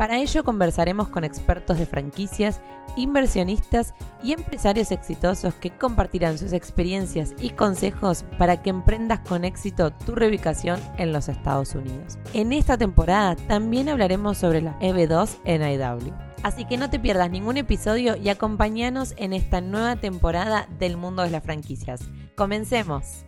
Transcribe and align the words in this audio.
Para 0.00 0.16
ello 0.16 0.44
conversaremos 0.44 1.10
con 1.10 1.24
expertos 1.24 1.78
de 1.78 1.84
franquicias, 1.84 2.62
inversionistas 2.96 3.92
y 4.22 4.32
empresarios 4.32 4.92
exitosos 4.92 5.52
que 5.52 5.68
compartirán 5.68 6.38
sus 6.38 6.54
experiencias 6.54 7.34
y 7.38 7.50
consejos 7.50 8.24
para 8.38 8.62
que 8.62 8.70
emprendas 8.70 9.20
con 9.20 9.44
éxito 9.44 9.92
tu 9.92 10.14
reubicación 10.14 10.80
en 10.96 11.12
los 11.12 11.28
Estados 11.28 11.74
Unidos. 11.74 12.18
En 12.32 12.54
esta 12.54 12.78
temporada 12.78 13.36
también 13.36 13.90
hablaremos 13.90 14.38
sobre 14.38 14.62
la 14.62 14.78
EB2 14.78 15.36
en 15.44 15.60
IW. 15.60 16.14
Así 16.44 16.64
que 16.64 16.78
no 16.78 16.88
te 16.88 16.98
pierdas 16.98 17.30
ningún 17.30 17.58
episodio 17.58 18.16
y 18.16 18.30
acompáñanos 18.30 19.12
en 19.18 19.34
esta 19.34 19.60
nueva 19.60 19.96
temporada 19.96 20.66
del 20.78 20.96
mundo 20.96 21.24
de 21.24 21.30
las 21.30 21.44
franquicias. 21.44 22.00
Comencemos. 22.36 23.26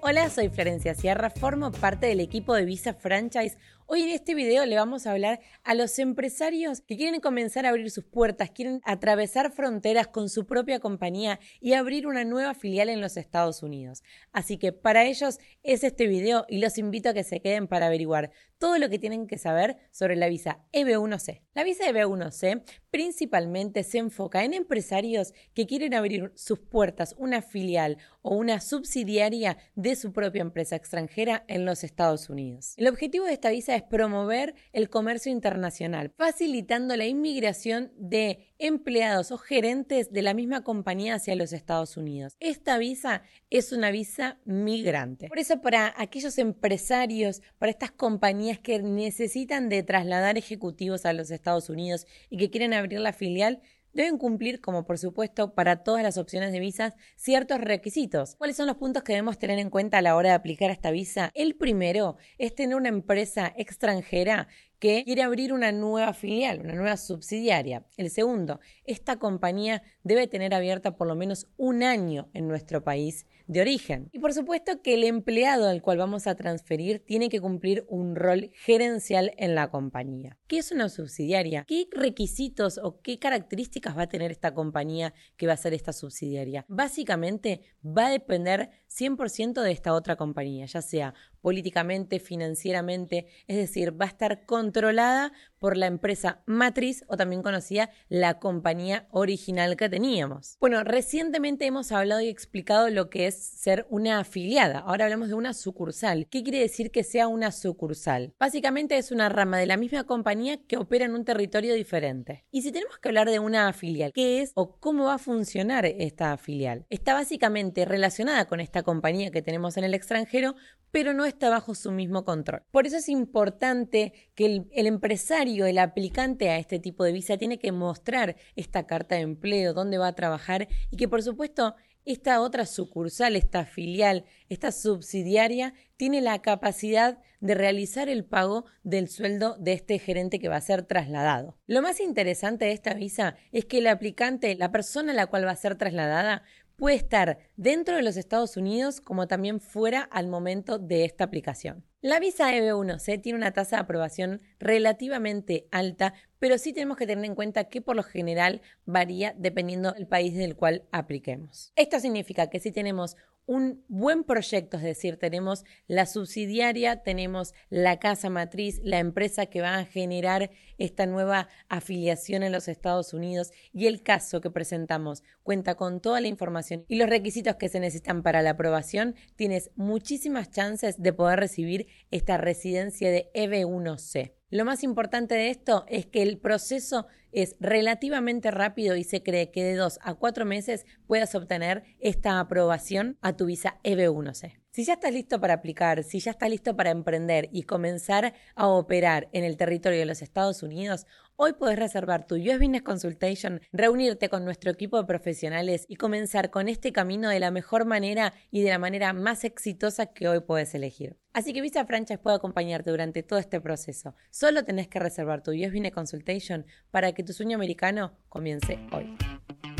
Hola, 0.00 0.30
soy 0.30 0.48
Florencia 0.48 0.94
Sierra, 0.94 1.28
formo 1.28 1.72
parte 1.72 2.06
del 2.06 2.20
equipo 2.20 2.54
de 2.54 2.64
Visa 2.64 2.94
Franchise 2.94 3.58
Hoy 3.90 4.02
en 4.02 4.10
este 4.10 4.34
video 4.34 4.66
le 4.66 4.76
vamos 4.76 5.06
a 5.06 5.12
hablar 5.12 5.40
a 5.64 5.72
los 5.72 5.98
empresarios 5.98 6.82
que 6.82 6.98
quieren 6.98 7.22
comenzar 7.22 7.64
a 7.64 7.70
abrir 7.70 7.90
sus 7.90 8.04
puertas, 8.04 8.50
quieren 8.50 8.82
atravesar 8.84 9.50
fronteras 9.50 10.08
con 10.08 10.28
su 10.28 10.44
propia 10.44 10.78
compañía 10.78 11.40
y 11.58 11.72
abrir 11.72 12.06
una 12.06 12.22
nueva 12.22 12.52
filial 12.52 12.90
en 12.90 13.00
los 13.00 13.16
Estados 13.16 13.62
Unidos. 13.62 14.02
Así 14.30 14.58
que 14.58 14.72
para 14.72 15.06
ellos 15.06 15.38
es 15.62 15.84
este 15.84 16.06
video 16.06 16.44
y 16.50 16.58
los 16.58 16.76
invito 16.76 17.08
a 17.08 17.14
que 17.14 17.24
se 17.24 17.40
queden 17.40 17.66
para 17.66 17.86
averiguar 17.86 18.30
todo 18.58 18.76
lo 18.78 18.90
que 18.90 18.98
tienen 18.98 19.26
que 19.26 19.38
saber 19.38 19.78
sobre 19.90 20.16
la 20.16 20.28
visa 20.28 20.60
EB1C. 20.72 21.42
La 21.54 21.64
visa 21.64 21.84
EB1C 21.88 22.62
principalmente 22.90 23.84
se 23.84 23.98
enfoca 23.98 24.44
en 24.44 24.52
empresarios 24.52 25.32
que 25.54 25.66
quieren 25.66 25.94
abrir 25.94 26.32
sus 26.34 26.58
puertas, 26.58 27.14
una 27.18 27.40
filial 27.40 27.98
o 28.20 28.34
una 28.34 28.60
subsidiaria 28.60 29.58
de 29.76 29.96
su 29.96 30.12
propia 30.12 30.42
empresa 30.42 30.76
extranjera 30.76 31.44
en 31.48 31.64
los 31.64 31.84
Estados 31.84 32.28
Unidos. 32.28 32.74
El 32.76 32.88
objetivo 32.88 33.24
de 33.24 33.32
esta 33.32 33.50
visa 33.50 33.76
es 33.76 33.77
promover 33.82 34.54
el 34.72 34.88
comercio 34.88 35.32
internacional, 35.32 36.12
facilitando 36.16 36.96
la 36.96 37.06
inmigración 37.06 37.92
de 37.96 38.52
empleados 38.58 39.30
o 39.30 39.38
gerentes 39.38 40.12
de 40.12 40.22
la 40.22 40.34
misma 40.34 40.62
compañía 40.62 41.14
hacia 41.14 41.36
los 41.36 41.52
Estados 41.52 41.96
Unidos. 41.96 42.36
Esta 42.40 42.78
visa 42.78 43.22
es 43.50 43.72
una 43.72 43.90
visa 43.90 44.38
migrante. 44.44 45.28
Por 45.28 45.38
eso 45.38 45.60
para 45.60 45.94
aquellos 45.96 46.38
empresarios, 46.38 47.42
para 47.58 47.70
estas 47.70 47.90
compañías 47.90 48.58
que 48.58 48.80
necesitan 48.82 49.68
de 49.68 49.82
trasladar 49.82 50.38
ejecutivos 50.38 51.06
a 51.06 51.12
los 51.12 51.30
Estados 51.30 51.68
Unidos 51.70 52.06
y 52.30 52.38
que 52.38 52.50
quieren 52.50 52.74
abrir 52.74 53.00
la 53.00 53.12
filial, 53.12 53.60
deben 53.92 54.18
cumplir, 54.18 54.60
como 54.60 54.84
por 54.84 54.98
supuesto 54.98 55.54
para 55.54 55.82
todas 55.82 56.02
las 56.02 56.18
opciones 56.18 56.52
de 56.52 56.60
visas, 56.60 56.94
ciertos 57.16 57.60
requisitos. 57.60 58.36
¿Cuáles 58.36 58.56
son 58.56 58.66
los 58.66 58.76
puntos 58.76 59.02
que 59.02 59.12
debemos 59.12 59.38
tener 59.38 59.58
en 59.58 59.70
cuenta 59.70 59.98
a 59.98 60.02
la 60.02 60.16
hora 60.16 60.30
de 60.30 60.34
aplicar 60.34 60.70
esta 60.70 60.90
visa? 60.90 61.30
El 61.34 61.56
primero 61.56 62.16
es 62.38 62.54
tener 62.54 62.76
una 62.76 62.88
empresa 62.88 63.52
extranjera 63.56 64.48
que 64.78 65.04
quiere 65.04 65.22
abrir 65.22 65.52
una 65.52 65.72
nueva 65.72 66.12
filial, 66.12 66.60
una 66.60 66.74
nueva 66.74 66.96
subsidiaria. 66.96 67.84
El 67.96 68.10
segundo, 68.10 68.60
esta 68.84 69.18
compañía 69.18 69.82
debe 70.02 70.26
tener 70.26 70.54
abierta 70.54 70.96
por 70.96 71.06
lo 71.06 71.14
menos 71.14 71.48
un 71.56 71.82
año 71.82 72.28
en 72.32 72.48
nuestro 72.48 72.84
país 72.84 73.26
de 73.48 73.62
origen. 73.62 74.10
Y 74.12 74.18
por 74.18 74.34
supuesto 74.34 74.82
que 74.82 74.94
el 74.94 75.04
empleado 75.04 75.68
al 75.68 75.82
cual 75.82 75.98
vamos 75.98 76.26
a 76.26 76.36
transferir 76.36 77.02
tiene 77.04 77.30
que 77.30 77.40
cumplir 77.40 77.84
un 77.88 78.14
rol 78.14 78.50
gerencial 78.54 79.32
en 79.38 79.54
la 79.54 79.70
compañía. 79.70 80.38
¿Qué 80.46 80.58
es 80.58 80.70
una 80.70 80.88
subsidiaria? 80.90 81.64
¿Qué 81.66 81.88
requisitos 81.90 82.78
o 82.78 83.00
qué 83.00 83.18
características 83.18 83.96
va 83.96 84.02
a 84.02 84.08
tener 84.08 84.30
esta 84.30 84.52
compañía 84.52 85.14
que 85.36 85.46
va 85.46 85.54
a 85.54 85.56
ser 85.56 85.72
esta 85.72 85.94
subsidiaria? 85.94 86.66
Básicamente 86.68 87.62
va 87.84 88.06
a 88.06 88.10
depender 88.10 88.70
100% 88.88 89.62
de 89.62 89.72
esta 89.72 89.94
otra 89.94 90.16
compañía, 90.16 90.66
ya 90.66 90.82
sea 90.82 91.14
políticamente, 91.40 92.20
financieramente, 92.20 93.26
es 93.46 93.56
decir, 93.56 94.00
va 94.00 94.06
a 94.06 94.08
estar 94.08 94.44
controlada 94.46 95.32
por 95.58 95.76
la 95.76 95.86
empresa 95.86 96.42
matriz 96.46 97.04
o 97.08 97.16
también 97.16 97.42
conocida 97.42 97.90
la 98.08 98.38
compañía 98.38 99.08
original 99.10 99.76
que 99.76 99.88
teníamos. 99.88 100.56
Bueno, 100.60 100.84
recientemente 100.84 101.66
hemos 101.66 101.92
hablado 101.92 102.20
y 102.20 102.28
explicado 102.28 102.88
lo 102.90 103.10
que 103.10 103.26
es 103.26 103.36
ser 103.36 103.86
una 103.90 104.20
afiliada. 104.20 104.80
Ahora 104.80 105.04
hablamos 105.04 105.28
de 105.28 105.34
una 105.34 105.54
sucursal. 105.54 106.26
¿Qué 106.30 106.42
quiere 106.42 106.60
decir 106.60 106.90
que 106.90 107.04
sea 107.04 107.28
una 107.28 107.52
sucursal? 107.52 108.34
Básicamente 108.38 108.96
es 108.98 109.10
una 109.10 109.28
rama 109.28 109.58
de 109.58 109.66
la 109.66 109.76
misma 109.76 110.04
compañía 110.04 110.58
que 110.66 110.76
opera 110.76 111.04
en 111.04 111.14
un 111.14 111.24
territorio 111.24 111.74
diferente. 111.74 112.44
Y 112.50 112.62
si 112.62 112.72
tenemos 112.72 112.98
que 112.98 113.08
hablar 113.08 113.28
de 113.28 113.38
una 113.38 113.72
filial, 113.72 114.12
¿qué 114.12 114.42
es 114.42 114.52
o 114.54 114.78
cómo 114.78 115.06
va 115.06 115.14
a 115.14 115.18
funcionar 115.18 115.86
esta 115.86 116.36
filial? 116.36 116.86
Está 116.88 117.14
básicamente 117.14 117.84
relacionada 117.84 118.46
con 118.46 118.60
esta 118.60 118.82
compañía 118.82 119.30
que 119.30 119.42
tenemos 119.42 119.76
en 119.76 119.84
el 119.84 119.94
extranjero, 119.94 120.54
pero 120.90 121.14
no 121.14 121.24
está 121.24 121.48
bajo 121.48 121.74
su 121.74 121.92
mismo 121.92 122.24
control. 122.24 122.62
Por 122.70 122.86
eso 122.86 122.96
es 122.96 123.08
importante 123.08 124.12
que 124.34 124.46
el, 124.46 124.86
empresario 124.86 125.66
el 125.66 125.78
aplicante 125.78 126.50
a 126.50 126.58
este 126.58 126.78
tipo 126.78 127.04
de 127.04 127.12
visa 127.12 127.36
tiene 127.36 127.58
que 127.58 127.72
mostrar 127.72 128.36
esta 128.56 128.86
carta 128.86 129.14
de 129.16 129.22
empleo, 129.22 129.74
dónde 129.74 129.98
va 129.98 130.08
a 130.08 130.14
trabajar 130.14 130.68
y 130.90 130.96
que 130.96 131.08
por 131.08 131.22
supuesto 131.22 131.74
esta 132.04 132.40
otra 132.40 132.64
sucursal, 132.64 133.36
esta 133.36 133.66
filial, 133.66 134.24
esta 134.48 134.72
subsidiaria, 134.72 135.74
tiene 135.98 136.22
la 136.22 136.40
capacidad 136.40 137.18
de 137.40 137.54
realizar 137.54 138.08
el 138.08 138.24
pago 138.24 138.64
del 138.82 139.08
sueldo 139.08 139.56
de 139.58 139.74
este 139.74 139.98
gerente 139.98 140.38
que 140.38 140.48
va 140.48 140.56
a 140.56 140.62
ser 140.62 140.84
trasladado. 140.84 141.58
Lo 141.66 141.82
más 141.82 142.00
interesante 142.00 142.64
de 142.64 142.72
esta 142.72 142.94
visa 142.94 143.36
es 143.52 143.66
que 143.66 143.78
el 143.78 143.86
aplicante, 143.88 144.54
la 144.56 144.72
persona 144.72 145.12
a 145.12 145.14
la 145.14 145.26
cual 145.26 145.46
va 145.46 145.50
a 145.50 145.56
ser 145.56 145.76
trasladada, 145.76 146.42
puede 146.78 146.96
estar 146.96 147.38
dentro 147.56 147.96
de 147.96 148.02
los 148.02 148.16
Estados 148.16 148.56
Unidos 148.56 149.00
como 149.00 149.26
también 149.26 149.60
fuera 149.60 150.00
al 150.00 150.28
momento 150.28 150.78
de 150.78 151.04
esta 151.04 151.24
aplicación. 151.24 151.84
La 152.00 152.20
visa 152.20 152.54
EB1C 152.54 153.20
tiene 153.20 153.36
una 153.36 153.52
tasa 153.52 153.76
de 153.76 153.82
aprobación 153.82 154.40
relativamente 154.60 155.66
alta, 155.72 156.14
pero 156.38 156.56
sí 156.56 156.72
tenemos 156.72 156.96
que 156.96 157.08
tener 157.08 157.24
en 157.24 157.34
cuenta 157.34 157.64
que 157.64 157.82
por 157.82 157.96
lo 157.96 158.04
general 158.04 158.62
varía 158.86 159.34
dependiendo 159.36 159.90
del 159.90 160.06
país 160.06 160.34
del 160.34 160.54
cual 160.54 160.84
apliquemos. 160.92 161.72
Esto 161.74 161.98
significa 161.98 162.48
que 162.48 162.60
si 162.60 162.70
tenemos 162.70 163.16
un 163.48 163.82
buen 163.88 164.24
proyecto, 164.24 164.76
es 164.76 164.82
decir, 164.82 165.18
tenemos 165.18 165.64
la 165.86 166.04
subsidiaria, 166.04 167.02
tenemos 167.02 167.54
la 167.70 167.98
casa 167.98 168.28
matriz, 168.28 168.78
la 168.84 168.98
empresa 168.98 169.46
que 169.46 169.62
va 169.62 169.78
a 169.78 169.86
generar 169.86 170.50
esta 170.76 171.06
nueva 171.06 171.48
afiliación 171.70 172.42
en 172.42 172.52
los 172.52 172.68
Estados 172.68 173.14
Unidos 173.14 173.50
y 173.72 173.86
el 173.86 174.02
caso 174.02 174.42
que 174.42 174.50
presentamos 174.50 175.22
cuenta 175.42 175.76
con 175.76 176.00
toda 176.00 176.20
la 176.20 176.28
información 176.28 176.84
y 176.88 176.96
los 176.96 177.08
requisitos 177.08 177.56
que 177.56 177.70
se 177.70 177.80
necesitan 177.80 178.22
para 178.22 178.42
la 178.42 178.50
aprobación, 178.50 179.14
tienes 179.34 179.70
muchísimas 179.76 180.50
chances 180.50 181.00
de 181.02 181.14
poder 181.14 181.40
recibir 181.40 181.86
esta 182.10 182.36
residencia 182.36 183.10
de 183.10 183.30
EB1C. 183.32 184.37
Lo 184.50 184.64
más 184.64 184.82
importante 184.82 185.34
de 185.34 185.50
esto 185.50 185.84
es 185.88 186.06
que 186.06 186.22
el 186.22 186.38
proceso 186.38 187.06
es 187.32 187.56
relativamente 187.60 188.50
rápido 188.50 188.96
y 188.96 189.04
se 189.04 189.22
cree 189.22 189.50
que 189.50 189.62
de 189.62 189.74
dos 189.74 189.98
a 190.02 190.14
cuatro 190.14 190.46
meses 190.46 190.86
puedas 191.06 191.34
obtener 191.34 191.84
esta 192.00 192.40
aprobación 192.40 193.18
a 193.20 193.36
tu 193.36 193.44
visa 193.44 193.78
EB1C. 193.84 194.58
Si 194.70 194.84
ya 194.84 194.92
estás 194.94 195.12
listo 195.12 195.40
para 195.40 195.54
aplicar, 195.54 196.04
si 196.04 196.20
ya 196.20 196.30
estás 196.30 196.50
listo 196.50 196.76
para 196.76 196.90
emprender 196.90 197.48
y 197.52 197.62
comenzar 197.62 198.34
a 198.54 198.68
operar 198.68 199.28
en 199.32 199.42
el 199.42 199.56
territorio 199.56 199.98
de 199.98 200.04
los 200.04 200.20
Estados 200.20 200.62
Unidos, 200.62 201.06
hoy 201.36 201.54
puedes 201.54 201.78
reservar 201.78 202.26
tu 202.26 202.34
US 202.36 202.58
Business 202.58 202.82
Consultation, 202.82 203.60
reunirte 203.72 204.28
con 204.28 204.44
nuestro 204.44 204.70
equipo 204.70 204.98
de 204.98 205.06
profesionales 205.06 205.86
y 205.88 205.96
comenzar 205.96 206.50
con 206.50 206.68
este 206.68 206.92
camino 206.92 207.30
de 207.30 207.40
la 207.40 207.50
mejor 207.50 207.86
manera 207.86 208.34
y 208.50 208.62
de 208.62 208.70
la 208.70 208.78
manera 208.78 209.14
más 209.14 209.42
exitosa 209.44 210.06
que 210.06 210.28
hoy 210.28 210.40
puedes 210.40 210.74
elegir. 210.74 211.16
Así 211.32 211.54
que 211.54 211.62
Visa 211.62 211.86
Franchise 211.86 212.18
puede 212.18 212.36
acompañarte 212.36 212.90
durante 212.90 213.22
todo 213.22 213.38
este 213.38 213.60
proceso. 213.60 214.14
Solo 214.30 214.64
tenés 214.64 214.88
que 214.88 214.98
reservar 214.98 215.42
tu 215.42 215.50
US 215.52 215.72
Business 215.72 215.92
Consultation 215.92 216.66
para 216.90 217.12
que 217.12 217.24
tu 217.24 217.32
sueño 217.32 217.56
americano 217.56 218.18
comience 218.28 218.78
hoy. 218.92 219.16